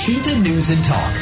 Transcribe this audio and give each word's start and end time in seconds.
Washington 0.00 0.40
News 0.40 0.72
and 0.72 0.80
Talk. 0.80 1.12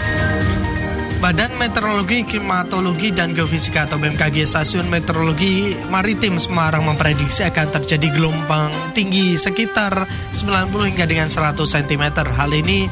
Badan 1.18 1.50
Meteorologi, 1.58 2.22
Klimatologi, 2.22 3.10
dan 3.10 3.34
Geofisika 3.34 3.90
atau 3.90 3.98
BMKG 3.98 4.46
Stasiun 4.46 4.86
Meteorologi 4.86 5.74
Maritim 5.90 6.38
Semarang 6.38 6.86
memprediksi 6.86 7.42
akan 7.42 7.74
terjadi 7.74 8.06
gelombang 8.14 8.70
tinggi 8.94 9.34
sekitar 9.34 10.06
90 10.30 10.94
hingga 10.94 11.10
dengan 11.10 11.26
100 11.26 11.58
cm. 11.58 12.22
Hal 12.22 12.54
ini 12.54 12.86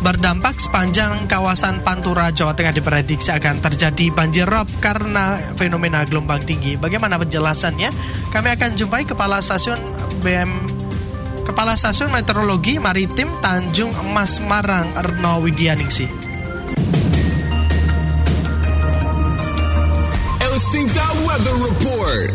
berdampak 0.00 0.64
sepanjang 0.64 1.28
kawasan 1.28 1.84
Pantura, 1.84 2.32
Jawa 2.32 2.56
Tengah 2.56 2.72
diprediksi 2.72 3.28
akan 3.28 3.60
terjadi 3.60 4.08
banjir 4.08 4.48
rob 4.48 4.64
karena 4.80 5.36
fenomena 5.60 6.08
gelombang 6.08 6.40
tinggi. 6.40 6.80
Bagaimana 6.80 7.20
penjelasannya? 7.20 7.92
Kami 8.32 8.48
akan 8.56 8.80
jumpai 8.80 9.04
Kepala 9.04 9.44
Stasiun 9.44 9.76
BM 10.24 10.67
Kepala 11.48 11.80
Stasiun 11.80 12.12
Meteorologi 12.12 12.76
Maritim 12.76 13.32
Tanjung 13.40 13.88
Emas 14.04 14.36
Marang 14.36 14.92
Erno 14.92 15.40
Widianingsih. 15.40 16.04
El 20.44 20.54
Cinta 20.60 21.08
Weather 21.24 21.56
Report. 21.64 22.30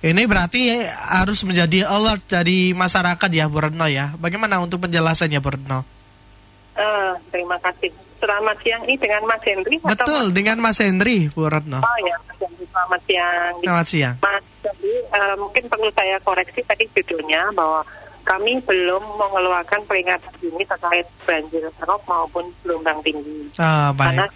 Ini 0.00 0.22
berarti 0.30 0.78
harus 0.88 1.42
menjadi 1.42 1.90
alert 1.90 2.22
dari 2.30 2.70
masyarakat 2.70 3.30
ya, 3.34 3.50
Bu 3.50 3.66
Retno 3.66 3.90
ya. 3.90 4.14
Bagaimana 4.14 4.62
untuk 4.62 4.86
penjelasannya, 4.86 5.42
Bu 5.42 5.50
Retno? 5.58 5.82
Uh, 6.78 7.18
terima 7.34 7.58
kasih. 7.58 7.90
Selamat 8.22 8.56
siang 8.62 8.86
ini 8.86 8.94
dengan 8.94 9.26
Mas 9.26 9.42
Hendri. 9.42 9.76
Betul, 9.82 10.30
atau... 10.30 10.32
dengan 10.32 10.56
Mas 10.62 10.78
Hendri, 10.78 11.28
Bu 11.28 11.50
Retno. 11.50 11.82
Oh 11.82 11.98
ya, 12.06 12.16
Mas 12.30 12.38
Hendri. 12.40 12.59
Selamat 12.70 13.00
siang. 13.04 13.54
Selamat 13.60 13.86
siang. 13.86 14.14
Mas 14.22 14.44
Hendri, 14.62 14.94
uh, 15.10 15.34
mungkin 15.36 15.64
perlu 15.66 15.90
saya 15.92 16.16
koreksi 16.22 16.60
tadi 16.62 16.86
judulnya 16.94 17.50
bahwa 17.52 17.82
kami 18.22 18.62
belum 18.62 19.02
mengeluarkan 19.18 19.80
peringatan 19.88 20.30
dini 20.38 20.62
terkait 20.62 21.06
banjir 21.26 21.66
rob 21.82 22.02
maupun 22.06 22.46
gelombang 22.62 23.00
tinggi. 23.02 23.50
Ah, 23.58 23.90
baik. 23.90 24.22
Karena 24.22 24.26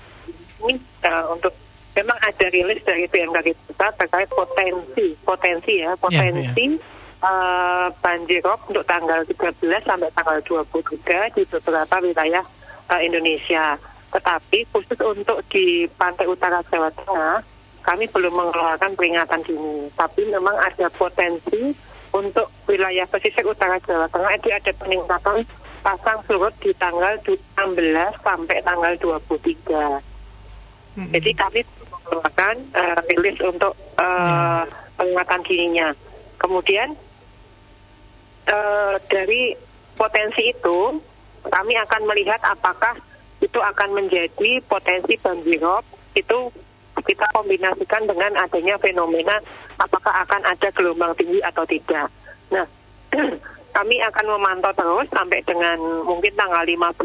ini 0.64 0.74
uh, 1.06 1.24
untuk 1.30 1.54
memang 1.94 2.18
ada 2.18 2.46
rilis 2.50 2.82
dari 2.82 3.06
BMKG 3.06 3.54
pusat 3.70 3.92
terkait 3.94 4.26
potensi 4.32 5.14
potensi 5.22 5.78
ya 5.78 5.94
potensi 5.94 6.64
yeah, 6.66 6.74
yeah. 6.74 6.92
Uh, 7.24 7.88
banjir 8.04 8.44
rob 8.44 8.60
untuk 8.68 8.84
tanggal 8.84 9.24
13 9.24 9.56
sampai 9.80 10.12
tanggal 10.12 10.38
23 10.44 11.32
di 11.32 11.42
beberapa 11.48 11.96
wilayah 12.04 12.44
uh, 12.92 13.00
Indonesia. 13.00 13.80
Tetapi 14.12 14.68
khusus 14.68 14.98
untuk 15.00 15.40
di 15.48 15.88
pantai 15.96 16.28
utara 16.28 16.60
Jawa 16.68 16.92
Tengah 16.92 17.53
kami 17.84 18.08
belum 18.08 18.32
mengeluarkan 18.32 18.96
peringatan 18.96 19.44
dini. 19.44 19.92
Tapi 19.92 20.24
memang 20.32 20.56
ada 20.56 20.88
potensi 20.88 21.76
untuk 22.16 22.48
wilayah 22.64 23.04
pesisir 23.04 23.44
utara 23.44 23.76
Jawa 23.84 24.08
Tengah 24.08 24.32
itu 24.40 24.48
ada 24.48 24.72
peningkatan 24.72 25.44
pasang 25.84 26.18
surut 26.24 26.54
di 26.64 26.72
tanggal 26.80 27.12
16 27.20 27.44
sampai 28.24 28.56
tanggal 28.64 28.92
23. 28.96 30.00
Mm-hmm. 30.96 31.12
Jadi 31.12 31.30
kami 31.36 31.60
mengeluarkan 31.92 32.54
uh, 32.72 32.98
rilis 33.12 33.38
untuk 33.44 33.76
uh, 34.00 34.64
penguatan 34.96 35.44
dininya. 35.44 35.92
Kemudian 36.40 36.96
uh, 38.48 38.96
dari 39.12 39.52
potensi 39.92 40.56
itu 40.56 40.78
kami 41.44 41.76
akan 41.76 42.02
melihat 42.08 42.40
apakah 42.48 42.96
itu 43.44 43.60
akan 43.60 43.90
menjadi 43.92 44.64
potensi 44.64 45.20
banjirop 45.20 45.84
itu 46.16 46.48
kita 47.04 47.24
kombinasikan 47.36 48.08
dengan 48.08 48.32
adanya 48.40 48.74
fenomena 48.80 49.36
apakah 49.76 50.12
akan 50.24 50.42
ada 50.44 50.68
gelombang 50.72 51.12
tinggi 51.16 51.38
atau 51.44 51.64
tidak. 51.68 52.08
Nah, 52.50 52.66
kami 53.76 53.96
akan 54.00 54.26
memantau 54.36 54.72
terus 54.72 55.08
sampai 55.12 55.40
dengan 55.44 55.78
mungkin 56.06 56.32
tanggal 56.34 56.64
15 56.64 57.04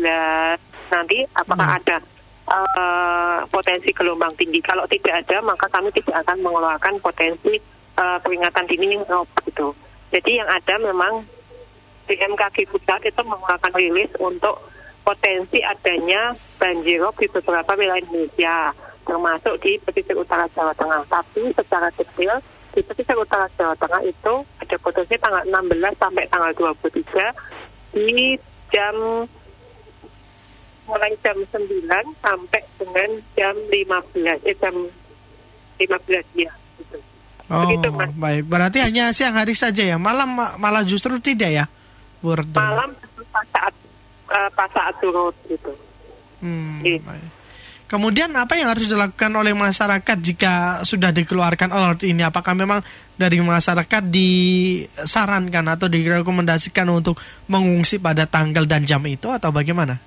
nanti 0.90 1.22
apakah 1.38 1.68
hmm. 1.70 1.80
ada 1.84 1.98
uh, 2.50 3.38
potensi 3.50 3.94
gelombang 3.94 4.34
tinggi. 4.38 4.62
Kalau 4.62 4.86
tidak 4.90 5.26
ada, 5.26 5.38
maka 5.42 5.66
kami 5.70 5.94
tidak 5.94 6.26
akan 6.26 6.38
mengeluarkan 6.42 6.96
potensi 7.02 7.58
uh, 7.98 8.18
peringatan 8.22 8.66
dini 8.66 8.98
yang 8.98 9.26
itu. 9.46 9.68
Jadi 10.10 10.32
yang 10.42 10.50
ada 10.50 10.76
memang 10.82 11.22
BMKG 12.10 12.66
Pusat 12.74 13.14
itu 13.14 13.22
mengeluarkan 13.22 13.74
rilis 13.78 14.10
untuk 14.18 14.58
potensi 15.06 15.62
adanya 15.62 16.34
banjirop 16.58 17.14
di 17.18 17.30
beberapa 17.30 17.78
wilayah 17.78 18.02
Indonesia 18.02 18.74
termasuk 19.04 19.56
di 19.64 19.80
pesisir 19.82 20.16
utara 20.16 20.46
Jawa 20.54 20.74
Tengah. 20.76 21.02
Tapi 21.08 21.54
secara 21.56 21.88
detail 21.96 22.40
di 22.74 22.82
pesisir 22.86 23.16
utara 23.18 23.46
Jawa 23.58 23.76
Tengah 23.78 24.02
itu 24.06 24.34
ada 24.62 24.76
potensi 24.80 25.16
tanggal 25.18 25.44
16 25.48 26.02
sampai 26.02 26.24
tanggal 26.30 26.52
23 26.54 27.96
di 27.96 28.38
jam 28.70 28.96
mulai 30.90 31.14
jam 31.22 31.38
9 31.38 31.62
sampai 32.22 32.62
dengan 32.82 33.10
jam 33.38 33.54
15 33.54 34.50
eh, 34.50 34.56
jam 34.58 34.76
15 35.78 36.26
ya 36.38 36.52
gitu. 36.82 36.98
Oh, 37.50 37.66
Begitu, 37.66 37.90
Mas. 37.94 38.14
baik. 38.14 38.44
Berarti 38.46 38.78
hanya 38.78 39.10
siang 39.10 39.34
hari 39.34 39.58
saja 39.58 39.82
ya. 39.82 39.98
Malam 39.98 40.38
malah 40.38 40.86
justru 40.86 41.18
tidak 41.18 41.50
ya? 41.50 41.66
Burdel. 42.22 42.54
Malam 42.54 42.94
pas 43.34 43.46
saat 43.54 43.74
uh, 44.30 44.50
pas 44.54 44.70
saat 44.70 44.94
turun 45.02 45.34
gitu. 45.50 45.72
Hmm, 46.46 46.82
gitu. 46.86 47.02
baik. 47.02 47.39
Kemudian 47.90 48.30
apa 48.38 48.54
yang 48.54 48.70
harus 48.70 48.86
dilakukan 48.86 49.34
oleh 49.34 49.58
masyarakat 49.58 50.18
jika 50.22 50.86
sudah 50.86 51.10
dikeluarkan 51.10 51.74
alert 51.74 52.06
ini? 52.06 52.22
Apakah 52.22 52.54
memang 52.54 52.86
dari 53.18 53.42
masyarakat 53.42 54.06
disarankan 54.14 55.66
atau 55.74 55.90
direkomendasikan 55.90 56.86
untuk 56.94 57.18
mengungsi 57.50 57.98
pada 57.98 58.30
tanggal 58.30 58.70
dan 58.70 58.86
jam 58.86 59.02
itu 59.10 59.26
atau 59.34 59.50
bagaimana? 59.50 59.98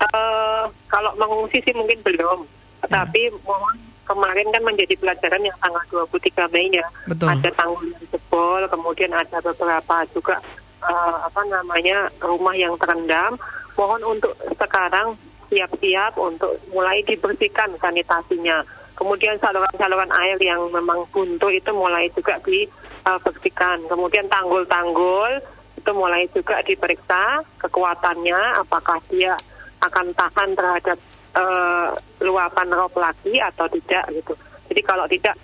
Uh, 0.00 0.64
kalau 0.88 1.12
mengungsi 1.20 1.60
sih 1.60 1.76
mungkin 1.76 2.00
belum. 2.00 2.48
Tetapi 2.88 3.20
ya. 3.28 3.36
mohon 3.44 3.76
kemarin 4.08 4.48
kan 4.48 4.64
menjadi 4.64 4.96
pelajaran 4.96 5.44
yang 5.44 5.56
tanggal 5.60 6.08
23 6.08 6.56
Mei 6.56 6.72
ya. 6.72 6.88
Betul. 7.04 7.28
Ada 7.28 7.52
tanggul 7.52 7.84
yang 7.84 8.04
jebol, 8.16 8.62
kemudian 8.72 9.12
ada 9.12 9.44
beberapa 9.44 9.96
juga 10.16 10.40
uh, 10.80 11.16
apa 11.28 11.40
namanya 11.52 12.08
rumah 12.24 12.56
yang 12.56 12.72
terendam. 12.80 13.36
Mohon 13.76 14.16
untuk 14.16 14.32
sekarang 14.56 15.20
siap-siap 15.54 16.18
untuk 16.18 16.58
mulai 16.74 16.98
dibersihkan 17.06 17.78
sanitasinya. 17.78 18.66
Kemudian 18.98 19.38
saluran-saluran 19.38 20.10
air 20.10 20.38
yang 20.42 20.66
memang 20.70 21.06
buntu 21.14 21.46
itu 21.50 21.70
mulai 21.70 22.10
juga 22.10 22.38
dibersihkan. 22.42 23.86
Kemudian 23.86 24.26
tanggul-tanggul 24.26 25.38
itu 25.78 25.90
mulai 25.94 26.26
juga 26.34 26.58
diperiksa 26.66 27.42
kekuatannya, 27.62 28.62
apakah 28.66 28.98
dia 29.10 29.34
akan 29.82 30.10
tahan 30.14 30.50
terhadap 30.58 30.98
uh, 31.38 31.90
luapan 32.22 32.68
rob 32.74 32.94
lagi 32.98 33.38
atau 33.38 33.66
tidak 33.70 34.04
gitu. 34.14 34.34
Jadi 34.70 34.80
kalau 34.82 35.06
tidak 35.06 35.34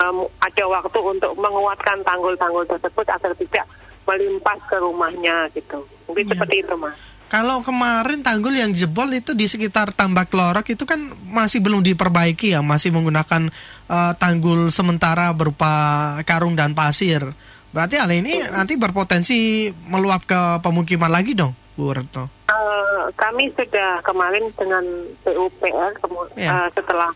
um, 0.00 0.26
ada 0.40 0.64
waktu 0.66 0.98
untuk 0.98 1.32
menguatkan 1.36 2.00
tanggul-tanggul 2.06 2.64
tersebut 2.66 3.06
agar 3.10 3.32
tidak 3.38 3.66
melimpas 4.06 4.58
ke 4.70 4.76
rumahnya 4.78 5.48
gitu. 5.52 5.82
Mungkin 6.08 6.24
ya. 6.28 6.30
seperti 6.36 6.56
itu 6.62 6.74
mas. 6.76 6.96
Kalau 7.34 7.66
kemarin 7.66 8.22
tanggul 8.22 8.54
yang 8.54 8.70
jebol 8.70 9.10
itu 9.10 9.34
di 9.34 9.50
sekitar 9.50 9.90
Tambak 9.90 10.30
Lorok 10.30 10.70
itu 10.70 10.86
kan 10.86 11.10
masih 11.26 11.58
belum 11.58 11.82
diperbaiki 11.82 12.54
ya, 12.54 12.62
masih 12.62 12.94
menggunakan 12.94 13.50
uh, 13.90 14.14
tanggul 14.14 14.70
sementara 14.70 15.34
berupa 15.34 16.14
karung 16.22 16.54
dan 16.54 16.78
pasir. 16.78 17.26
Berarti 17.74 17.98
hal 17.98 18.06
ini 18.14 18.38
nanti 18.54 18.78
berpotensi 18.78 19.66
meluap 19.90 20.22
ke 20.30 20.62
pemukiman 20.62 21.10
lagi 21.10 21.34
dong, 21.34 21.58
Bu 21.74 21.90
Retno? 21.90 22.30
Uh, 22.46 23.10
kami 23.18 23.50
sudah 23.58 23.98
kemarin 24.06 24.54
dengan 24.54 24.86
PUPR 25.26 25.90
ya. 26.38 26.54
uh, 26.54 26.68
setelah 26.70 27.10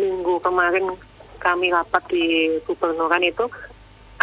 minggu 0.00 0.40
kemarin 0.40 0.88
kami 1.36 1.68
rapat 1.68 2.00
di 2.08 2.48
gubernuran 2.64 3.20
itu 3.20 3.44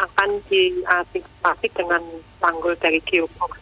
akan 0.02 0.42
diantisipasi 0.50 1.70
dengan 1.78 2.02
tanggul 2.42 2.74
dari 2.82 2.98
geobox 3.06 3.61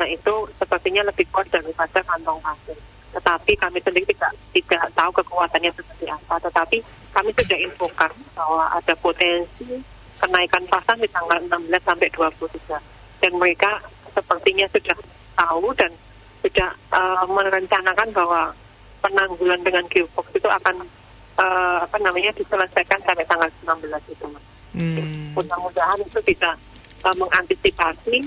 Nah 0.00 0.08
itu 0.08 0.34
sepertinya 0.56 1.04
lebih 1.04 1.28
kuat 1.28 1.44
daripada 1.52 2.00
kantong 2.00 2.40
pasir. 2.40 2.78
Tetapi 3.12 3.52
kami 3.60 3.78
sendiri 3.84 4.08
tidak 4.16 4.32
tidak 4.56 4.82
tahu 4.96 5.10
kekuatannya 5.20 5.68
seperti 5.76 6.08
apa. 6.08 6.40
Tetapi 6.40 6.80
kami 7.12 7.30
sudah 7.36 7.58
infokan 7.60 8.12
bahwa 8.32 8.64
ada 8.72 8.96
potensi 8.96 9.76
kenaikan 10.16 10.64
pasang 10.72 10.96
di 10.96 11.08
tanggal 11.12 11.36
16 11.44 11.68
sampai 11.84 12.08
23. 12.08 12.80
Dan 13.20 13.32
mereka 13.36 13.76
sepertinya 14.16 14.64
sudah 14.72 14.96
tahu 15.36 15.68
dan 15.76 15.92
sudah 16.40 16.72
uh, 16.96 17.28
merencanakan 17.28 18.08
bahwa 18.16 18.48
penanggulan 19.04 19.60
dengan 19.60 19.84
gearbox 19.92 20.32
itu 20.32 20.48
akan 20.48 20.80
uh, 21.36 21.84
apa 21.84 21.96
namanya 22.00 22.32
diselesaikan 22.32 23.00
sampai 23.04 23.24
tanggal 23.28 23.48
19 23.60 23.84
itu. 24.08 24.24
Hmm. 24.72 25.36
Mudah-mudahan 25.36 26.00
itu 26.00 26.16
bisa 26.24 26.56
uh, 27.04 27.16
mengantisipasi 27.20 28.24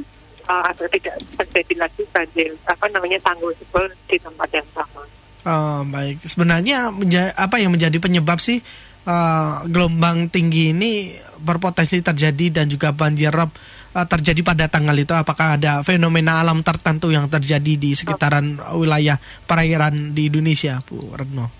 uh, 0.48 0.64
agar 0.70 0.88
tidak 0.92 1.16
terjadi 1.40 1.88
lagi 1.88 2.02
banjir 2.12 2.50
apa 2.68 2.86
namanya 2.92 3.20
tanggul 3.24 3.52
jebol 3.56 3.86
di 4.08 4.18
tempat 4.20 4.50
yang 4.52 4.68
sama. 4.74 5.04
Oh, 5.44 5.84
baik. 5.84 6.24
Sebenarnya 6.24 6.92
apa 7.36 7.60
yang 7.60 7.76
menjadi 7.76 8.00
penyebab 8.00 8.40
sih 8.40 8.64
uh, 9.04 9.64
gelombang 9.68 10.32
tinggi 10.32 10.72
ini 10.72 11.20
berpotensi 11.44 12.00
terjadi 12.00 12.64
dan 12.64 12.72
juga 12.72 12.96
banjir 12.96 13.28
rob 13.28 13.52
uh, 13.92 14.08
terjadi 14.08 14.40
pada 14.40 14.66
tanggal 14.72 14.96
itu? 14.96 15.12
Apakah 15.12 15.60
ada 15.60 15.84
fenomena 15.84 16.40
alam 16.40 16.64
tertentu 16.64 17.12
yang 17.12 17.28
terjadi 17.28 17.76
di 17.76 17.92
sekitaran 17.92 18.60
wilayah 18.80 19.20
perairan 19.44 20.16
di 20.16 20.32
Indonesia, 20.32 20.80
Bu 20.88 21.12
Retno? 21.12 21.52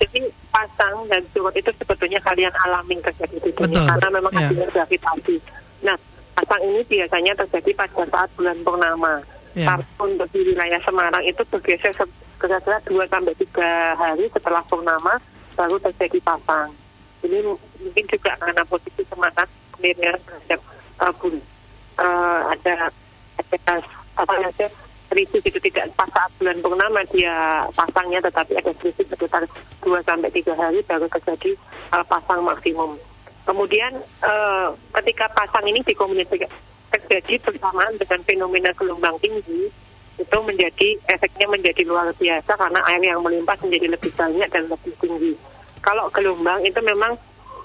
Jadi 0.00 0.24
pasang 0.50 1.06
dan 1.06 1.22
surut 1.30 1.54
itu 1.54 1.70
sebetulnya 1.78 2.18
kalian 2.24 2.52
alami 2.66 2.98
terjadi 3.00 3.36
di 3.38 3.50
dunia 3.54 3.70
Betul. 3.70 3.86
karena 3.86 4.08
memang 4.08 4.32
hasilnya 4.34 4.68
gravitasi. 4.72 5.36
Nah, 5.86 5.96
pasang 6.32 6.62
ini 6.64 6.80
biasanya 6.88 7.32
terjadi 7.44 7.70
pada 7.76 8.04
saat 8.08 8.30
bulan 8.36 8.58
purnama. 8.64 9.14
Ya. 9.52 9.76
Tapi 9.76 9.84
untuk 10.00 10.28
di 10.32 10.40
wilayah 10.52 10.80
Semarang 10.80 11.24
itu 11.28 11.44
bergeser 11.52 11.92
se- 11.92 12.20
kira-kira 12.40 12.80
2 12.88 13.06
sampai 13.06 13.34
3 13.36 13.94
hari 13.94 14.24
setelah 14.32 14.62
purnama 14.66 15.14
baru 15.54 15.76
terjadi 15.78 16.18
pasang. 16.24 16.72
Ini 17.22 17.38
mungkin 17.46 18.04
juga 18.08 18.32
karena 18.40 18.64
posisi 18.66 19.02
semangat 19.06 19.46
kemudian 19.76 20.18
terhadap 20.18 20.60
uh, 20.98 21.14
uh, 22.02 22.40
ada 22.50 22.90
ada 23.38 23.74
apa 24.16 24.32
namanya 24.40 24.68
krisis 25.12 25.44
itu 25.44 25.60
tidak 25.68 25.92
pas 25.92 26.08
saat 26.08 26.32
bulan 26.40 26.56
purnama 26.64 27.04
dia 27.12 27.68
pasangnya 27.76 28.24
tetapi 28.24 28.56
ada 28.56 28.72
krisis 28.80 29.04
sekitar 29.04 29.44
2 29.84 30.08
sampai 30.08 30.32
3 30.32 30.56
hari 30.56 30.80
baru 30.88 31.06
terjadi 31.06 31.52
uh, 31.92 32.04
pasang 32.08 32.40
maksimum. 32.42 32.96
Kemudian 33.52 33.92
uh, 34.24 34.72
ketika 34.96 35.28
pasang 35.36 35.68
ini 35.68 35.84
dikomunikasikan 35.84 36.48
terjadi 36.88 37.36
bersamaan 37.44 37.92
dengan 38.00 38.24
fenomena 38.24 38.72
gelombang 38.72 39.12
tinggi 39.20 39.68
itu 40.16 40.38
menjadi 40.40 40.96
efeknya 41.12 41.52
menjadi 41.52 41.84
luar 41.84 42.08
biasa 42.16 42.48
karena 42.56 42.80
air 42.88 43.12
yang 43.12 43.20
melimpah 43.20 43.52
menjadi 43.60 43.92
lebih 43.92 44.08
banyak 44.16 44.48
dan 44.48 44.72
lebih 44.72 44.96
tinggi. 44.96 45.36
Kalau 45.84 46.08
gelombang 46.08 46.64
itu 46.64 46.80
memang 46.80 47.12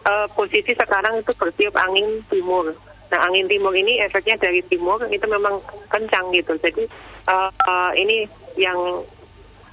eh, 0.04 0.28
posisi 0.36 0.76
sekarang 0.76 1.24
itu 1.24 1.32
bertiup 1.32 1.72
angin 1.80 2.20
timur. 2.28 2.68
Nah 3.08 3.20
angin 3.24 3.48
timur 3.48 3.72
ini 3.72 4.04
efeknya 4.04 4.36
dari 4.44 4.60
timur 4.68 5.00
itu 5.08 5.24
memang 5.24 5.56
kencang 5.88 6.36
gitu. 6.36 6.52
Jadi 6.60 6.84
eh, 7.32 7.50
eh, 7.52 7.92
ini 7.96 8.28
yang 8.60 8.76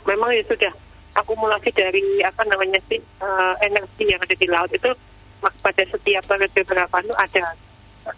memang 0.06 0.30
ya 0.30 0.46
sudah 0.46 0.70
akumulasi 1.18 1.74
dari 1.74 2.22
apa 2.22 2.46
namanya 2.46 2.78
sih 2.86 3.02
eh, 3.02 3.54
energi 3.66 4.06
yang 4.06 4.22
ada 4.22 4.34
di 4.38 4.46
laut 4.46 4.70
itu 4.70 4.94
pada 5.60 5.82
setiap 5.88 6.22
periode 6.24 6.60
berapa 6.64 6.96
itu 7.00 7.14
ada 7.16 7.42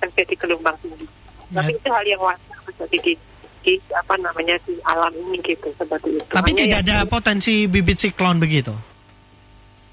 terjadi 0.03 0.35
gelombang 0.37 0.77
tinggi. 0.83 1.07
Tapi 1.47 1.71
Ya. 1.71 1.79
itu 1.79 1.89
hal 1.95 2.05
yang 2.07 2.23
wajar 2.23 2.59
terjadi 2.67 2.99
di, 3.03 3.13
di 3.63 3.73
apa 3.95 4.15
namanya 4.19 4.59
di 4.67 4.75
alam 4.83 5.15
ini 5.15 5.39
gitu 5.47 5.71
seperti 5.79 6.19
itu. 6.19 6.33
Tapi 6.35 6.51
Hanya 6.55 6.63
tidak 6.67 6.81
ada 6.83 6.97
potensi 7.07 7.71
bibit 7.71 7.99
siklon 8.03 8.43
begitu. 8.43 8.75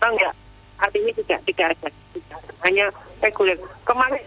Oh, 0.02 0.10
enggak. 0.10 0.34
Artinya 0.82 1.12
tidak 1.14 1.40
tidak 1.46 1.68
ada. 1.78 1.88
Tidak. 2.12 2.40
Hanya 2.66 2.86
reguler. 3.22 3.56
Kemarin 3.86 4.24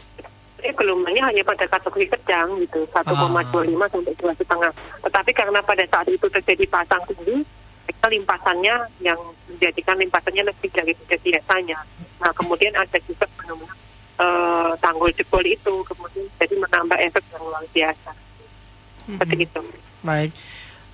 ini 0.62 0.72
gelombangnya 0.72 1.22
hanya 1.28 1.42
pada 1.44 1.68
kategori 1.68 2.06
sedang 2.16 2.48
gitu, 2.64 2.80
1,25 2.90 3.76
sampai 3.92 4.14
dua 4.16 4.32
setengah. 4.34 4.72
Tetapi 5.04 5.30
karena 5.36 5.60
pada 5.60 5.84
saat 5.84 6.08
itu 6.08 6.26
terjadi 6.26 6.64
pasang 6.66 7.02
tinggi, 7.10 7.44
maka 7.86 8.06
limpasannya 8.14 8.74
yang 9.02 9.18
menjadikan 9.50 9.98
limpasannya 9.98 10.46
lebih 10.46 10.70
dari 10.70 10.94
biasanya. 10.94 11.78
Nah 12.22 12.30
kemudian 12.38 12.70
ada 12.78 12.98
juga 13.02 13.26
fenomena 13.34 13.74
eh, 14.22 14.72
tanggul 14.78 15.10
jebol 15.10 15.42
itu, 15.42 15.74
kemudian 15.90 16.22
jadi 16.38 16.54
menambah 16.54 16.98
efek 17.02 17.24
yang 17.34 17.42
luar 17.42 17.66
biasa. 17.74 18.10
Seperti 19.06 19.36
itu. 19.42 19.60
Baik. 20.06 20.30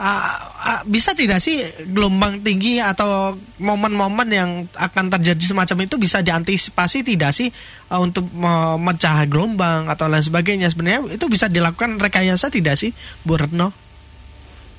Ah, 0.01 0.51
ah, 0.59 0.81
bisa 0.89 1.13
tidak 1.13 1.39
sih 1.39 1.63
gelombang 1.93 2.41
tinggi 2.41 2.81
atau 2.81 3.37
momen-momen 3.61 4.29
yang 4.33 4.51
akan 4.75 5.13
terjadi 5.13 5.53
semacam 5.53 5.85
itu 5.85 5.95
bisa 6.01 6.25
diantisipasi 6.25 7.05
tidak 7.07 7.31
sih 7.37 7.53
ah, 7.93 8.01
untuk 8.01 8.27
memecah 8.33 9.23
gelombang 9.29 9.87
atau 9.93 10.09
lain 10.09 10.25
sebagainya 10.25 10.73
sebenarnya 10.73 11.21
itu 11.21 11.29
bisa 11.29 11.47
dilakukan 11.47 12.01
rekayasa 12.01 12.49
tidak 12.49 12.81
sih 12.81 12.91
Bu 13.23 13.37
Retno? 13.37 13.71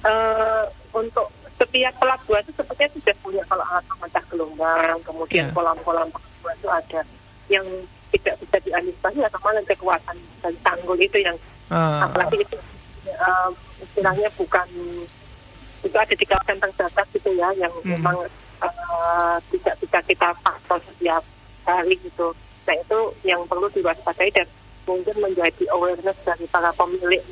eh 0.03 0.63
untuk 0.91 1.31
setiap 1.63 1.93
pelabuhan 1.95 2.43
itu 2.43 2.51
sepertinya 2.53 2.91
sudah 2.93 3.15
punya 3.23 3.43
kalau 3.47 3.63
alat 3.63 3.85
pemecah 3.87 4.23
gelombang, 4.27 4.97
kemudian 5.01 5.47
Ya. 5.47 5.53
kolam-kolam 5.55 6.07
pelabuhan 6.11 6.55
itu 6.59 6.67
ada 6.67 6.99
yang 7.47 7.65
tidak 8.11 8.35
bisa 8.37 8.57
diantisipasi 8.61 9.19
atau 9.23 9.39
malah 9.41 9.63
kekuatan 9.63 10.15
dari 10.39 10.57
tanggul 10.59 10.99
itu 10.99 11.17
yang 11.17 11.37
Ah, 11.67 12.05
apalagi 12.05 12.37
itu 12.37 12.57
eh, 13.07 13.49
istilahnya 13.81 14.29
bukan 14.35 14.67
itu 15.81 15.95
ada 15.97 16.13
di 16.13 16.23
kawasan 16.23 16.59
terbatas 16.59 17.07
gitu 17.11 17.29
ya 17.33 17.49
yang 17.55 17.71
Hmm. 17.81 17.97
memang 17.97 18.17
eh, 18.61 19.35
tidak 19.49 19.75
bisa 19.79 19.97
kita 20.03 20.29
pantau 20.39 20.77
setiap 20.83 21.23
hari 21.63 21.95
gitu. 21.99 22.31
Nah 22.63 22.75
itu 22.77 22.99
yang 23.23 23.41
perlu 23.43 23.67
diwaspadai 23.67 24.29
dan 24.31 24.47
mungkin 24.83 25.15
menjadi 25.17 25.63
awareness 25.71 26.15
dari 26.21 26.45
para 26.45 26.69
pemilik 26.71 27.23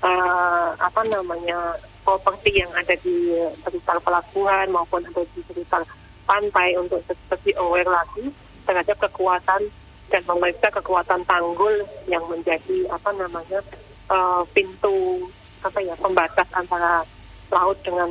eh, 0.00 0.68
apa 0.72 1.00
namanya 1.04 1.76
properti 2.10 2.58
yang 2.58 2.70
ada 2.74 2.94
di 2.98 3.30
sekitar 3.62 4.02
pelabuhan 4.02 4.66
maupun 4.74 4.98
ada 5.06 5.22
di 5.22 5.40
sekitar 5.46 5.86
pantai 6.26 6.74
untuk 6.74 6.98
seperti 7.06 7.54
aware 7.54 7.86
lagi 7.86 8.26
terhadap 8.66 8.98
kekuatan 8.98 9.62
dan 10.10 10.22
memeriksa 10.26 10.74
kekuatan 10.74 11.22
tanggul 11.22 11.74
yang 12.10 12.22
menjadi 12.26 12.90
apa 12.90 13.14
namanya 13.14 13.62
eh, 14.10 14.42
pintu 14.50 15.22
apa 15.62 15.78
ya 15.78 15.94
pembatas 15.94 16.48
antara 16.50 17.06
laut 17.50 17.78
dengan 17.86 18.10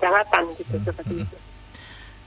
daratan 0.00 0.44
gitu 0.56 0.76
seperti 0.80 1.24
itu. 1.24 1.36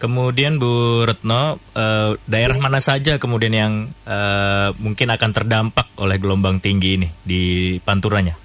Kemudian 0.02 0.58
Bu 0.58 1.06
Retno, 1.06 1.62
eh, 1.78 2.18
daerah 2.26 2.58
mana 2.58 2.82
saja 2.82 3.22
kemudian 3.22 3.54
yang 3.54 3.74
eh, 4.06 4.70
mungkin 4.82 5.14
akan 5.14 5.32
terdampak 5.34 5.94
oleh 6.02 6.18
gelombang 6.18 6.58
tinggi 6.58 6.98
ini 6.98 7.10
di 7.22 7.78
panturanya? 7.82 8.41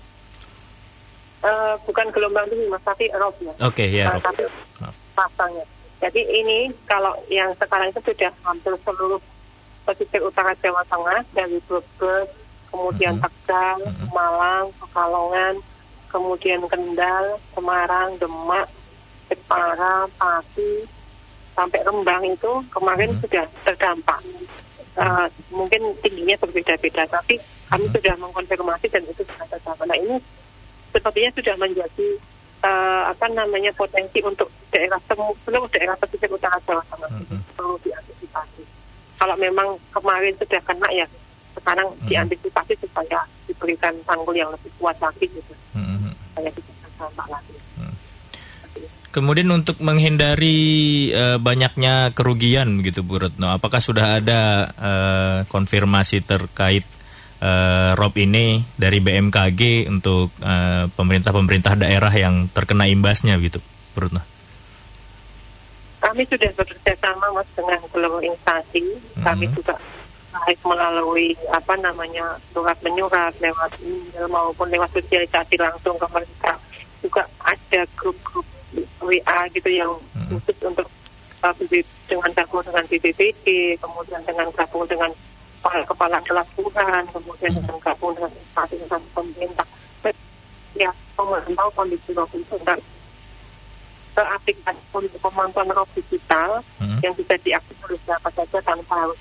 Bukan 1.85 2.07
gelombang 2.11 2.47
tinggi 2.47 2.67
mas 2.67 2.81
tapi 2.81 3.11
rob 3.13 3.35
ya. 3.41 3.53
Oke, 3.61 3.85
ya. 3.87 4.09
Eh, 4.09 4.15
Rob. 4.15 4.23
tapi 4.23 4.43
pasangnya. 5.13 5.65
Jadi 5.97 6.21
ini 6.23 6.59
kalau 6.85 7.17
yang 7.27 7.51
sekarang 7.57 7.89
itu 7.89 8.01
sudah 8.05 8.29
hampir 8.45 8.73
seluruh 8.81 9.21
pesisir 9.83 10.21
utara 10.21 10.53
Jawa 10.55 10.85
Tengah 10.85 11.25
dari 11.33 11.57
Brebes, 11.65 12.29
kemudian 12.69 13.17
Mhm. 13.17 13.23
Tegal, 13.25 13.79
Malang, 14.11 14.69
Pekalongan, 14.77 15.55
kemudian 16.07 16.61
Kendal, 16.69 17.41
Semarang, 17.51 18.19
Demak, 18.19 18.69
Jepara, 19.27 20.05
Pati, 20.13 20.85
sampai 21.53 21.81
Rembang 21.81 22.23
itu 22.27 22.53
kemarin 22.69 23.17
Mhm. 23.17 23.21
sudah 23.25 23.45
terdampak. 23.65 24.21
Eh, 24.97 25.27
mungkin 25.51 25.93
tingginya 26.01 26.37
berbeda-beda, 26.39 27.05
tapi 27.07 27.37
kami 27.67 27.85
sudah 27.89 28.17
mengkonfirmasi 28.17 28.87
dan 28.89 29.03
itu 29.05 29.25
sudah 29.25 29.45
terdampak. 29.47 29.85
Nah 29.87 29.97
ini 29.97 30.17
sepertinya 30.97 31.31
sudah 31.37 31.55
menjadi 31.61 32.09
eh, 32.57 33.03
apa 33.07 33.29
namanya 33.31 33.71
potensi 33.77 34.19
untuk 34.25 34.49
daerah 34.73 34.97
semu- 35.07 35.37
seluruh 35.45 35.69
daerah 35.71 35.93
pesisir 36.01 36.27
utara 36.27 36.57
Jawa 36.65 36.83
Tengah 36.89 37.11
Mhm. 37.13 37.39
perlu 37.55 37.77
diantisipasi. 37.85 38.63
Kalau 39.21 39.37
memang 39.37 39.77
kemarin 39.93 40.35
sudah 40.41 40.61
kena 40.65 40.89
ya 40.91 41.07
sekarang 41.53 41.87
Mhm. 42.01 42.09
diantisipasi 42.09 42.75
supaya 42.81 43.21
diberikan 43.47 43.93
tanggul 44.03 44.35
yang 44.35 44.51
lebih 44.51 44.73
kuat 44.81 44.97
lagi 44.99 45.29
gitu 45.29 45.55
Mhm. 45.77 46.11
supaya 46.33 46.49
tidak 46.51 46.75
terdampak 46.81 47.27
lagi. 47.29 47.55
Kemudian 49.13 49.49
untuk 49.49 49.81
menghindari 49.81 50.59
eh, 51.09 51.39
banyaknya 51.41 52.13
kerugian 52.13 52.85
gitu 52.85 53.01
Bu 53.01 53.17
Retno, 53.17 53.49
apakah 53.49 53.81
sudah 53.81 54.21
ada 54.21 54.41
eh, 54.77 55.39
konfirmasi 55.49 56.21
terkait 56.21 56.85
eh, 57.41 57.91
rob 57.97 58.15
ini 58.17 58.65
dari 58.77 58.99
BMKG 59.01 59.91
untuk 59.91 60.33
eh, 60.41 60.85
pemerintah-pemerintah 60.91 61.77
daerah 61.77 62.13
yang 62.13 62.49
terkena 62.51 62.89
imbasnya 62.89 63.37
gitu 63.41 63.61
Bu 63.95 64.07
Retno? 64.07 64.23
Kami 66.01 66.23
sudah 66.29 66.51
bekerja 66.55 66.93
sama 67.03 67.27
mas 67.35 67.49
dengan 67.57 67.81
seluruh 67.91 68.23
instansi. 68.23 68.85
Kami 69.21 69.51
Mhm. 69.51 69.55
juga 69.59 69.75
baik 70.37 70.61
melalui 70.63 71.33
apa 71.49 71.75
namanya 71.81 72.37
surat 72.53 72.77
menyurat 72.85 73.33
lewat 73.41 73.73
email 73.81 74.29
maupun 74.29 74.69
lewat 74.69 74.93
sosialisasi 74.93 75.57
langsung 75.57 75.97
ke 75.97 76.07
mereka. 76.13 76.53
Juga 77.01 77.25
ada 77.43 77.83
grup-grup 77.97 78.45
WA 79.03 79.41
gitu 79.51 79.71
yang 79.73 79.91
Mhm. 80.15 80.37
khusus 80.37 80.57
untuk 80.63 80.87
uh, 81.43 81.55
dengan 82.07 82.31
gabung 82.37 82.63
dengan 82.63 82.85
BPBD, 82.87 83.47
kemudian 83.81 84.23
dengan 84.23 84.47
gabung 84.55 84.87
dengan 84.87 85.11
kepala 85.67 85.83
kepala 85.83 86.19
pelabuhan, 86.23 87.03
kemudian 87.11 87.51
dengan 87.59 87.77
gabung 87.83 88.15
dengan 88.15 88.31
instansi-instansi 88.31 89.09
pemerintah. 89.11 89.67
Ya, 90.77 90.93
memantau 91.17 91.73
kondisi 91.73 92.13
rob 92.13 92.29
itu 92.37 92.55
dan 92.63 92.77
ke 94.13 94.23
aplikasi 94.23 94.81
untuk 94.93 95.21
pemantauan 95.25 95.73
rob 95.73 95.89
digital 95.97 96.61
Mhm. 96.79 97.01
yang 97.01 97.15
bisa 97.17 97.35
diakses 97.41 97.77
oleh 97.81 97.97
siapa 98.05 98.29
saja 98.37 98.59
tanpa 98.61 98.95
harus 99.09 99.21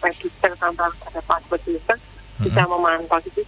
register 0.00 0.54
tanpa 0.54 0.86
harus 0.86 0.98
ada 1.10 1.20
password 1.26 1.62
user 1.66 1.98
bisa 2.38 2.62
Mhm. 2.62 2.70
memantau 2.70 3.18
jadi 3.26 3.42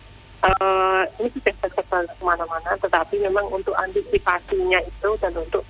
eh, 0.46 1.02
ini 1.22 1.28
sudah 1.32 1.54
tersebar 1.58 2.02
ke 2.06 2.22
mana-mana 2.22 2.70
tetapi 2.78 3.14
memang 3.18 3.46
untuk 3.50 3.74
antisipasinya 3.78 4.78
itu 4.78 5.10
dan 5.18 5.32
untuk 5.34 5.62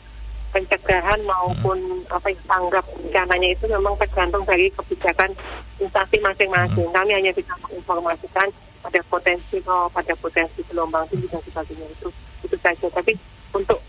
pencegahan 0.56 1.20
maupun 1.28 1.76
apa 2.08 2.32
yang 2.32 2.40
tanggap 2.48 2.84
bencananya 2.96 3.48
itu 3.52 3.68
memang 3.68 3.92
tergantung 4.00 4.40
dari 4.48 4.72
kebijakan 4.72 5.28
instansi 5.76 6.16
masing-masing 6.25 6.88
kami 6.96 7.12
hanya 7.12 7.28
bisa 7.36 7.52
menginformasikan 7.60 8.48
ada 8.80 9.00
potensi 9.12 9.60
rob, 9.68 9.92
ada 9.92 10.14
potensi 10.16 10.64
gelombang 10.64 11.04
tinggi 11.12 11.28
dan 11.28 11.42
sebagainya 11.44 11.86
itu 11.92 12.08
itu 12.46 12.56
saja. 12.62 12.86
Tapi 12.88 13.12
untuk 13.52 13.82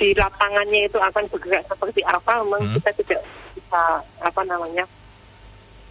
di 0.00 0.14
lapangannya 0.14 0.88
itu 0.88 0.96
akan 0.96 1.26
bergerak 1.28 1.66
seperti 1.68 2.00
apa, 2.08 2.40
memang 2.40 2.62
Hmm. 2.62 2.74
kita 2.78 2.90
tidak 3.04 3.20
bisa 3.52 3.82
apa 4.24 4.40
namanya 4.48 4.86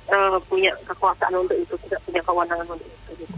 eh, 0.09 0.37
punya 0.49 0.71
kekuasaan 0.83 1.31
untuk 1.37 1.55
itu, 1.55 1.75
tidak 1.87 1.99
punya 2.07 2.21
kewenangan 2.25 2.67
untuk 2.71 2.87
itu. 2.89 3.11
gitu. 3.23 3.35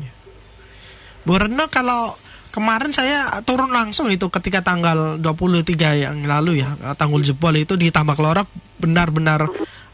Bu 1.25 1.33
Retno 1.41 1.65
kalau 1.73 2.13
kemarin 2.55 2.95
saya 2.95 3.43
turun 3.43 3.75
langsung 3.75 4.07
itu 4.07 4.31
ketika 4.31 4.63
tanggal 4.63 5.19
23 5.19 6.07
yang 6.07 6.23
lalu 6.23 6.63
ya 6.63 6.95
tanggul 6.95 7.19
jebol 7.19 7.51
itu 7.51 7.75
di 7.75 7.91
Tambak 7.91 8.15
Lorok 8.15 8.47
benar-benar 8.79 9.43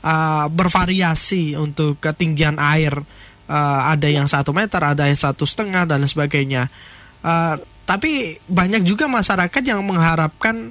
uh, 0.05 0.45
bervariasi 0.45 1.57
untuk 1.57 1.97
ketinggian 1.97 2.61
air. 2.61 2.93
Uh, 3.51 3.81
ada 3.83 4.07
yang 4.07 4.31
satu 4.31 4.55
meter 4.55 4.79
ada 4.79 5.09
yang 5.09 5.17
satu 5.17 5.43
setengah 5.43 5.89
dan 5.89 6.05
sebagainya. 6.05 6.69
Uh, 7.25 7.57
tapi 7.89 8.37
banyak 8.45 8.85
juga 8.85 9.09
masyarakat 9.09 9.59
yang 9.65 9.81
mengharapkan 9.81 10.69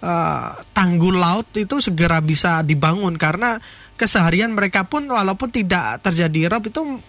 uh, 0.00 0.56
tanggul 0.72 1.18
laut 1.18 1.50
itu 1.58 1.82
segera 1.82 2.22
bisa 2.22 2.62
dibangun. 2.62 3.18
Karena 3.18 3.58
keseharian 3.98 4.54
mereka 4.54 4.86
pun 4.86 5.10
walaupun 5.10 5.50
tidak 5.50 6.00
terjadi 6.06 6.54
rob 6.54 6.70
itu 6.70 7.02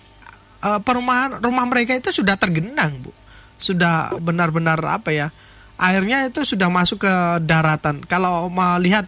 uh, 0.65 0.79
perumahan 0.81 1.37
rumah 1.37 1.69
mereka 1.69 1.95
itu 1.95 2.09
sudah 2.11 2.35
tergenang 2.35 2.97
bu 2.99 3.22
sudah 3.63 4.20
benar-benar 4.20 4.75
apa 4.84 5.15
ya 5.15 5.27
airnya 5.79 6.29
itu 6.29 6.46
sudah 6.46 6.70
masuk 6.70 7.03
ke 7.03 7.13
daratan. 7.43 8.05
Kalau 8.05 8.48
melihat 8.48 9.08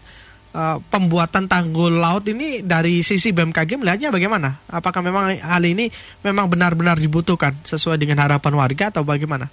uh, 0.55 0.81
pembuatan 0.89 1.45
tanggul 1.45 1.93
laut 1.93 2.25
ini 2.25 2.59
dari 2.65 3.05
sisi 3.05 3.31
BMKG 3.31 3.77
melihatnya 3.77 4.09
bagaimana? 4.09 4.59
Apakah 4.71 4.99
memang 5.05 5.35
hal 5.35 5.63
ini 5.63 5.91
memang 6.25 6.49
benar-benar 6.49 6.97
dibutuhkan 6.97 7.53
sesuai 7.63 8.01
dengan 8.01 8.23
harapan 8.25 8.53
warga 8.57 8.89
atau 8.89 9.05
bagaimana? 9.05 9.47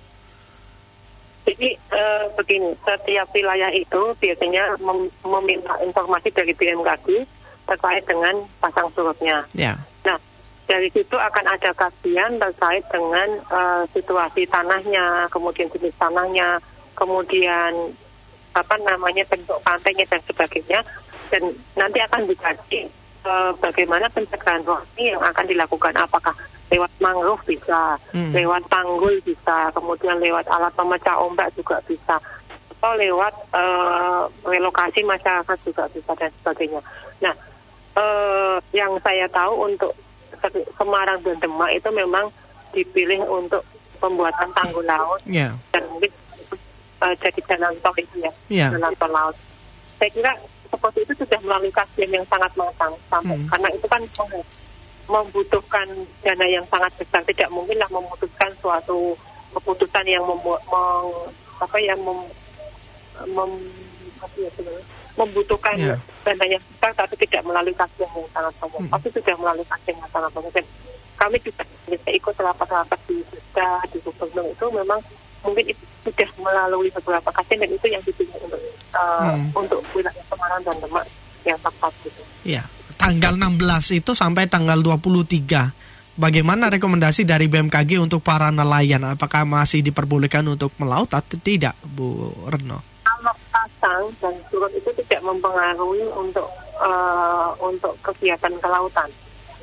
Jadi 1.43 1.75
eh, 1.75 2.25
begini, 2.39 2.71
setiap 2.87 3.27
wilayah 3.35 3.67
itu 3.75 4.15
biasanya 4.23 4.79
mem- 4.79 5.11
meminta 5.27 5.75
informasi 5.83 6.31
dari 6.31 6.55
BMKG 6.55 7.27
terkait 7.67 8.07
dengan 8.07 8.47
pasang 8.63 8.87
surutnya. 8.95 9.43
ya. 9.51 9.75
Nah, 9.75 9.92
dari 10.73 10.89
situ 10.89 11.13
akan 11.21 11.45
ada 11.53 11.69
kajian 11.77 12.41
terkait 12.41 12.81
dengan 12.89 13.29
eh, 13.37 13.85
situasi 13.93 14.49
tanahnya, 14.49 15.29
kemudian 15.29 15.69
jenis 15.69 15.93
tanahnya, 16.01 16.57
kemudian 16.97 17.93
apa 18.57 18.77
namanya 18.81 19.21
bentuk 19.29 19.61
pantainya 19.61 20.09
dan 20.09 20.25
sebagainya, 20.25 20.81
dan 21.29 21.53
nanti 21.77 22.01
akan 22.01 22.25
dikaji 22.25 22.89
eh, 23.29 23.51
bagaimana 23.61 24.09
pencegahan 24.17 24.65
rohani 24.65 25.13
yang 25.13 25.21
akan 25.21 25.45
dilakukan, 25.45 25.93
apakah 25.93 26.33
lewat 26.73 26.89
mangrove 27.05 27.45
bisa, 27.45 28.01
Hmm. 28.17 28.33
lewat 28.33 28.65
tanggul 28.73 29.13
bisa, 29.29 29.69
kemudian 29.77 30.17
lewat 30.25 30.49
alat 30.49 30.73
pemecah 30.73 31.21
ombak 31.21 31.53
juga 31.53 31.77
bisa, 31.85 32.17
atau 32.73 32.97
lewat 32.97 33.35
eh, 33.53 34.23
relokasi 34.49 35.05
masyarakat 35.05 35.59
juga 35.69 35.85
bisa 35.93 36.17
dan 36.17 36.33
sebagainya. 36.41 36.81
Nah, 37.21 37.35
eh, 38.01 38.57
yang 38.73 38.97
saya 39.05 39.29
tahu 39.29 39.69
untuk 39.69 39.93
Semarang 40.73 41.19
dan 41.21 41.37
Demak 41.39 41.71
itu 41.73 41.89
memang 41.91 42.27
dipilih 42.71 43.21
untuk 43.23 43.63
pembuatan 43.97 44.49
tanggul 44.53 44.83
laut 44.83 45.21
ya 45.25 45.53
dan 45.71 45.83
mungkin 45.87 46.11
eh, 47.01 47.15
jadi 47.17 47.41
jalan 47.47 47.75
tol 47.79 47.95
itu 47.97 48.17
ya, 48.19 48.33
Iya. 48.49 48.67
jalan 48.73 48.95
tol 48.95 49.11
laut. 49.11 49.37
Saya 49.97 50.11
kira 50.11 50.33
seperti 50.67 50.99
itu 51.03 51.13
sudah 51.17 51.39
melalui 51.41 51.71
kajian 51.71 52.11
yang 52.13 52.27
sangat 52.27 52.51
matang 52.53 52.95
sampai 53.07 53.37
Hmm. 53.37 53.47
karena 53.47 53.69
itu 53.71 53.87
kan 53.87 54.03
mem- 54.03 54.49
membutuhkan 55.05 55.87
dana 56.21 56.47
yang 56.47 56.65
sangat 56.65 56.91
besar 56.97 57.21
tidak 57.23 57.49
mungkinlah 57.49 57.87
memutuskan 57.89 58.51
suatu 58.57 59.13
keputusan 59.53 60.07
yang 60.07 60.23
membuat 60.23 60.63
meng- 60.65 61.29
apa 61.59 61.77
ya 61.77 61.95
mem, 61.95 62.19
mem, 63.29 63.53
ya 64.37 64.51
sebenarnya, 64.53 64.87
membutuhkan 65.13 65.75
Iya. 65.75 65.97
dana 66.23 66.45
yang 66.47 66.63
besar 66.65 66.91
tapi 66.93 67.15
tidak 67.19 67.43
melalui 67.43 67.73
kajian 67.73 68.11
yang 68.11 68.29
sangat 68.31 68.55
banyak 68.57 68.81
Hmm. 68.81 68.91
tapi 68.91 69.07
sudah 69.11 69.35
melalui 69.37 69.67
kajian 69.67 69.97
yang 69.97 70.11
sangat 70.11 70.31
banyak 70.31 70.53
dan 70.53 70.67
kami 71.15 71.37
juga 71.39 71.63
bisa 71.85 72.09
ikut 72.11 72.35
rapat-rapat 72.35 72.99
di 73.05 73.17
Bunda, 73.23 73.71
di 73.87 73.99
gubernur 74.01 74.47
itu 74.49 74.67
memang 74.69 75.01
mungkin 75.43 75.65
itu 75.69 75.85
sudah 76.03 76.31
melalui 76.37 76.89
beberapa 76.91 77.29
kajian 77.33 77.59
dan 77.61 77.71
itu 77.71 77.87
yang 77.87 78.03
dipilih 78.03 78.37
untuk 78.41 78.61
uh, 78.93 79.33
Hmm. 79.33 79.51
untuk 79.55 79.81
wilayah 79.93 80.25
Semarang 80.25 80.63
dan 80.63 80.77
Demak 80.79 81.07
yang 81.43 81.59
tepat 81.59 81.93
gitu. 82.03 82.23
ya 82.45 82.63
tanggal 82.95 83.35
16 83.35 83.59
itu 83.93 84.15
sampai 84.15 84.47
tanggal 84.47 84.79
23 84.79 85.75
Bagaimana 86.13 86.69
rekomendasi 86.69 87.25
dari 87.25 87.49
BMKG 87.49 87.97
untuk 87.97 88.21
para 88.21 88.53
nelayan? 88.53 89.01
Apakah 89.09 89.49
masih 89.49 89.81
diperbolehkan 89.81 90.45
untuk 90.45 90.69
melaut 90.77 91.09
atau 91.09 91.41
tidak, 91.41 91.73
Bu 91.81 92.29
Reno? 92.45 92.85
Pasang 93.93 94.09
dan 94.25 94.35
surut 94.49 94.73
itu 94.73 94.89
tidak 95.05 95.21
mempengaruhi 95.21 96.09
untuk 96.17 96.49
uh, 96.81 97.53
untuk 97.61 97.93
kegiatan 98.01 98.49
kelautan, 98.57 99.05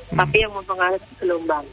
tapi 0.08 0.38
yang 0.38 0.54
mempengaruhi 0.54 1.02
gelombang. 1.18 1.66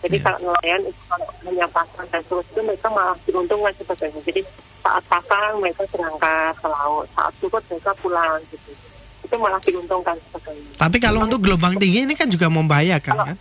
Jadi 0.00 0.16
Ya. 0.16 0.24
kalau 0.24 0.38
nelayan 0.40 0.80
itu 0.88 0.96
kalau 1.04 1.28
hanya 1.44 1.68
pasang 1.68 2.08
dan 2.08 2.24
surut 2.24 2.46
itu 2.46 2.60
mereka 2.64 2.88
malah 2.88 3.12
diuntungkan 3.28 3.68
sebagainya. 3.76 4.16
Jadi 4.24 4.40
saat 4.80 5.04
pasang 5.04 5.60
mereka 5.60 5.84
berangkat 5.92 6.56
ke 6.56 6.68
laut, 6.72 7.04
saat 7.12 7.32
surut 7.36 7.60
mereka 7.68 7.92
pulang 8.00 8.40
gitu. 8.48 8.72
Itu 9.20 9.34
malah 9.36 9.60
diuntungkan 9.60 10.16
sebagainya. 10.24 10.72
Tapi 10.80 10.96
kalau 10.96 11.20
untuk 11.20 11.44
gelombang 11.44 11.76
tinggi 11.76 12.08
ini 12.08 12.16
kan 12.16 12.32
juga 12.32 12.48
membahayakan 12.48 13.12
Kalau- 13.12 13.28
kan? 13.28 13.36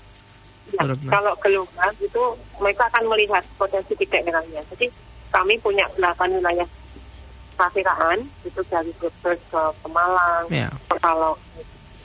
Ya, 0.70 0.84
kalau 1.08 1.34
gelombang 1.40 1.94
itu 1.98 2.22
mereka 2.60 2.92
akan 2.92 3.04
melihat 3.08 3.42
potensi 3.56 3.96
tidak 3.96 4.20
dengannya. 4.22 4.60
Jadi 4.76 4.92
kami 5.32 5.56
punya 5.64 5.88
8 5.96 6.36
wilayah 6.36 6.68
perkiraan 7.60 8.20
itu 8.48 8.62
dari 8.72 8.92
Brebes 8.96 9.40
ke 9.52 9.64
Pemalang, 9.84 10.48
Ya. 10.48 10.72
Pekalong, 10.88 11.36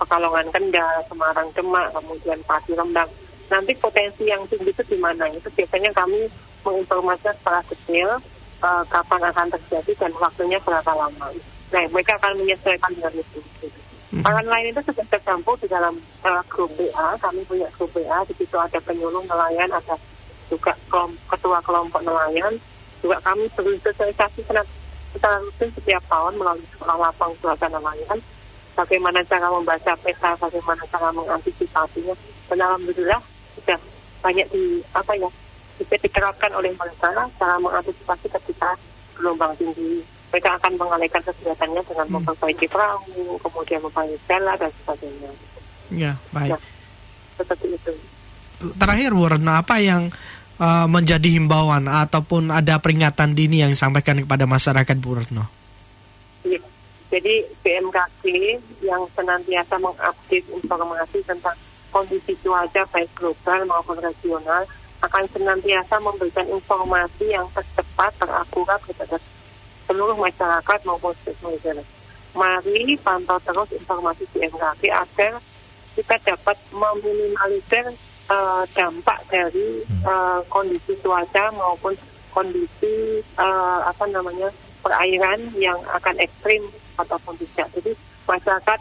Pekalongan 0.02 0.50
Kendal, 0.50 0.98
Semarang 1.06 1.48
Demak, 1.54 1.94
kemudian 1.94 2.42
Pati 2.42 2.74
Rembang. 2.74 3.06
Nanti 3.46 3.72
potensi 3.78 4.26
yang 4.26 4.42
tinggi 4.50 4.74
itu 4.74 4.82
di 4.82 4.98
mana? 4.98 5.30
Itu 5.30 5.46
biasanya 5.54 5.94
kami 5.94 6.26
menginformasikan 6.66 7.36
secara 7.38 7.60
detail 7.70 8.10
eh, 8.64 8.82
kapan 8.90 9.22
akan 9.30 9.46
terjadi 9.54 9.92
dan 10.02 10.12
waktunya 10.18 10.58
berapa 10.58 10.90
lama. 10.90 11.26
Nah, 11.70 11.84
mereka 11.94 12.18
akan 12.18 12.42
menyesuaikan 12.42 12.90
dengan 12.98 13.14
itu. 13.14 13.38
Hmm. 14.14 14.22
Orang 14.22 14.46
lain 14.46 14.70
itu 14.70 14.80
sudah 14.90 15.06
tercampur 15.06 15.54
di 15.62 15.70
dalam 15.70 15.94
eh, 16.26 16.42
grup 16.50 16.70
BA. 16.74 17.08
Kami 17.22 17.40
punya 17.46 17.68
grup 17.78 17.90
BA. 17.94 18.18
Di 18.26 18.34
situ 18.34 18.56
ada 18.58 18.78
penyuluh 18.82 19.22
nelayan, 19.30 19.70
ada 19.70 19.94
juga 20.50 20.74
kelom- 20.90 21.18
ketua 21.30 21.62
kelompok 21.62 22.02
nelayan. 22.02 22.58
Juga 23.04 23.20
kami 23.20 23.46
bersosialisasi 23.52 24.40
secara 25.14 25.38
rutin 25.38 25.70
setiap 25.70 26.02
tahun 26.10 26.34
melalui 26.34 26.66
sekolah 26.74 26.96
lapang 26.98 27.30
cuaca 27.38 27.66
nelayan. 27.70 28.18
Bagaimana 28.74 29.22
cara 29.22 29.46
membaca 29.46 29.94
peta, 30.02 30.34
bagaimana 30.34 30.82
cara 30.90 31.08
mengantisipasinya. 31.14 32.14
Dan 32.50 32.58
alhamdulillah 32.58 33.22
sudah 33.54 33.78
banyak 34.18 34.46
di 34.50 34.82
apa 34.90 35.14
ya 35.14 35.30
bisa 35.78 35.94
diterapkan 36.02 36.50
oleh 36.58 36.74
mereka 36.74 37.14
cara 37.38 37.54
mengantisipasi 37.62 38.26
ketika 38.26 38.74
gelombang 39.14 39.54
tinggi. 39.54 40.02
Mereka 40.34 40.58
akan 40.58 40.74
mengalihkan 40.74 41.22
kegiatannya 41.22 41.82
dengan 41.86 42.06
Hmm. 42.10 42.14
memperbaiki 42.18 42.66
perahu, 42.66 43.38
kemudian 43.38 43.78
memperbaiki 43.86 44.18
jala 44.26 44.58
dan 44.58 44.70
sebagainya. 44.82 45.30
Ya, 45.94 46.12
baik. 46.34 46.50
Ya. 46.50 46.58
Seperti 47.38 47.66
itu. 47.70 47.92
Terakhir, 48.74 49.10
Retno, 49.14 49.52
apa 49.54 49.78
yang 49.78 50.10
uh, 50.58 50.86
menjadi 50.86 51.28
himbauan 51.38 51.86
ataupun 51.86 52.50
ada 52.50 52.78
peringatan 52.78 53.34
dini 53.34 53.62
yang 53.62 53.72
disampaikan 53.72 54.20
kepada 54.22 54.44
masyarakat, 54.44 54.96
Bu 54.98 55.18
Retno? 55.18 55.44
Iya. 56.44 56.60
Jadi 57.14 57.46
BMKG 57.62 58.24
yang 58.82 59.06
senantiasa 59.14 59.78
mengupdate 59.78 60.50
informasi 60.50 61.22
tentang 61.22 61.54
kondisi 61.94 62.34
cuaca 62.42 62.82
baik 62.90 63.06
global 63.14 63.60
maupun 63.70 64.02
regional 64.02 64.66
akan 64.98 65.24
senantiasa 65.30 66.00
memberikan 66.02 66.42
informasi 66.50 67.30
yang 67.30 67.46
tercepat, 67.54 68.10
terakurat 68.18 68.80
kepada 68.82 69.16
seluruh 69.86 70.16
masyarakat 70.18 70.78
maupun 70.88 71.14
stakeholder. 71.22 71.78
Mari 72.34 72.98
pantau 72.98 73.38
terus 73.46 73.70
informasi 73.78 74.26
BMKG 74.34 74.90
agar 74.90 75.38
kita 75.94 76.16
dapat 76.18 76.56
meminimalisir 76.74 77.94
eh, 78.30 78.62
dampak 78.72 79.18
dari 79.28 79.82
eh, 79.84 80.40
kondisi 80.48 80.92
cuaca 81.02 81.50
maupun 81.52 81.92
kondisi 82.34 83.20
eh, 83.22 83.80
apa 83.84 84.04
namanya 84.10 84.50
perairan 84.84 85.40
yang 85.56 85.78
akan 85.96 86.16
ekstrim 86.20 86.60
ataupun 87.00 87.34
tidak. 87.40 87.72
Jadi 87.80 87.92
masyarakat 88.28 88.80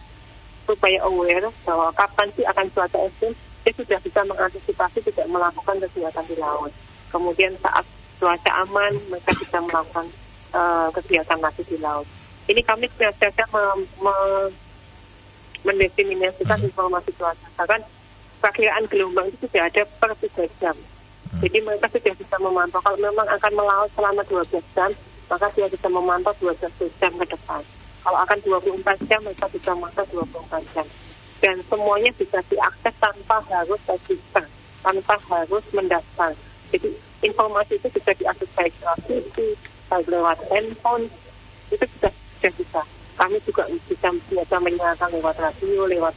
supaya 0.64 1.00
aware 1.04 1.48
bahwa 1.68 1.92
kapan 1.96 2.28
sih 2.36 2.46
akan 2.48 2.68
cuaca 2.72 3.00
ekstrim, 3.08 3.34
dia 3.64 3.74
sudah 3.76 4.00
bisa 4.04 4.20
mengantisipasi 4.28 5.00
tidak 5.08 5.28
melakukan 5.32 5.80
kegiatan 5.88 6.26
di 6.28 6.36
laut. 6.40 6.72
Kemudian 7.12 7.56
saat 7.64 7.86
cuaca 8.20 8.52
aman, 8.68 8.96
mereka 9.12 9.32
bisa 9.40 9.58
melakukan 9.64 10.08
eh, 10.56 10.88
kegiatan 11.00 11.40
lagi 11.40 11.64
di 11.68 11.78
laut. 11.80 12.08
Ini 12.44 12.60
kami 12.68 12.92
mem- 13.00 13.88
me- 14.04 14.52
mendefinisikan 15.64 16.60
informasi 16.60 17.16
cuaca. 17.16 17.48
Bahkan 17.56 17.82
perkiraan 18.44 18.84
gelombang 18.92 19.32
itu 19.32 19.48
sudah 19.48 19.72
ada 19.72 19.88
per 19.88 20.12
tiga 20.20 20.44
jam. 20.60 20.76
Jadi 21.40 21.58
mereka 21.64 21.88
sudah 21.88 22.14
bisa 22.14 22.36
memantau. 22.44 22.84
Kalau 22.84 23.00
memang 23.00 23.26
akan 23.26 23.52
melaut 23.56 23.90
selama 23.96 24.22
12 24.28 24.60
jam, 24.76 24.92
maka 25.32 25.48
dia 25.56 25.66
bisa 25.72 25.88
memantau 25.88 26.36
12 26.44 26.60
jam 27.00 27.12
ke 27.16 27.26
depan. 27.32 27.64
Kalau 28.04 28.20
akan 28.20 28.38
24 28.44 29.08
jam, 29.08 29.20
mereka 29.24 29.48
bisa 29.48 29.72
memantau 29.72 30.06
24 30.12 30.76
jam. 30.76 30.88
Dan 31.40 31.56
semuanya 31.72 32.12
bisa 32.20 32.40
diakses 32.52 32.96
tanpa 33.00 33.40
harus 33.48 33.80
register, 33.88 34.46
tanpa 34.84 35.16
harus 35.32 35.64
mendaftar. 35.72 36.36
Jadi 36.76 36.92
informasi 37.24 37.80
itu 37.80 37.88
bisa 37.88 38.12
diakses 38.14 38.50
baik 38.54 38.76
lewat 38.84 39.00
TV, 39.08 39.36
baik 39.88 40.08
lewat 40.12 40.38
handphone, 40.52 41.08
itu 41.72 41.86
sudah, 41.98 42.12
sudah 42.12 42.52
bisa. 42.60 42.82
Kami 43.14 43.38
juga 43.48 43.64
bisa 43.72 44.10
biasa 44.12 44.56
menyiarkan 44.60 45.10
lewat 45.18 45.36
radio, 45.40 45.88
lewat 45.88 46.14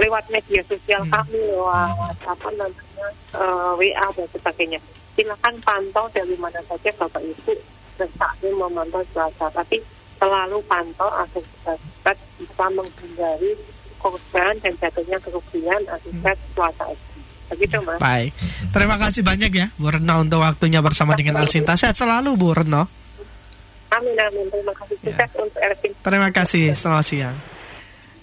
lewat 0.00 0.24
media 0.32 0.60
sosial 0.64 1.04
hmm. 1.04 1.12
kami, 1.12 1.40
lewat 1.52 2.16
apa 2.24 2.48
namanya 2.56 3.06
uh, 3.36 3.76
eh, 3.76 3.92
WA 3.92 4.06
dan 4.16 4.28
sebagainya. 4.32 4.80
Silakan 5.12 5.54
pantau 5.60 6.08
dari 6.16 6.34
mana 6.40 6.60
saja 6.64 6.88
Bapak 6.96 7.20
Ibu 7.20 7.52
ini 8.00 8.56
memantau 8.56 9.04
cuaca. 9.12 9.46
Tapi 9.52 9.76
selalu 10.16 10.58
pantau 10.64 11.08
agar 11.12 11.42
kita 11.44 12.12
bisa 12.40 12.64
menghindari 12.72 13.52
korban 14.00 14.56
dan 14.64 14.72
jatuhnya 14.80 15.20
kerugian 15.20 15.82
akibat 15.92 16.36
hmm. 16.36 16.50
cuaca 16.56 16.84
ekstrim. 16.88 17.22
Begitu, 17.50 17.76
Mas. 17.82 17.98
Baik. 18.00 18.32
Terima 18.70 18.96
kasih 18.96 19.22
banyak 19.26 19.50
ya, 19.52 19.66
Bu 19.74 19.90
Reno, 19.90 20.22
untuk 20.22 20.40
waktunya 20.40 20.80
bersama 20.80 21.18
dengan 21.18 21.42
Alsinta. 21.42 21.74
Sehat 21.74 21.98
selalu, 21.98 22.38
Bu 22.38 22.54
Reno. 22.54 22.86
Amin, 23.90 24.14
amin. 24.14 24.46
Terima 24.48 24.72
kasih. 24.72 24.96
ya. 25.02 25.26
untuk 25.34 25.60
Ervin. 25.60 25.92
Terima 25.98 26.28
kasih. 26.30 26.64
Selamat 26.78 27.04
siang. 27.10 27.36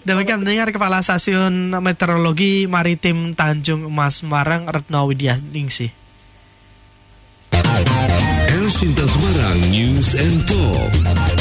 Demikian 0.06 0.42
mendengar 0.42 0.70
Kepala 0.70 1.02
Stasiun 1.02 1.74
Meteorologi 1.78 2.66
Maritim 2.70 3.34
Tanjung 3.34 3.90
Emas 3.90 4.22
Semarang 4.22 4.66
Retno 4.66 5.06
Widya 5.10 5.38
Ningsih. 5.38 5.90
Sinta 8.68 9.00
Semarang 9.08 9.60
News 9.72 10.12
and 10.12 10.44
Talk. 10.44 11.37